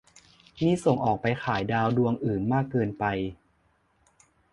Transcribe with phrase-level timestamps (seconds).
[0.59, 3.03] นี่ส่งออกไปขายดาวดวงอื่นมากเกินไป